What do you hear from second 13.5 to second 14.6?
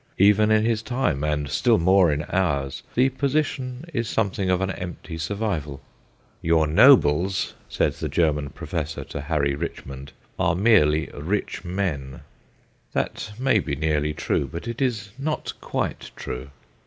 be nearly true,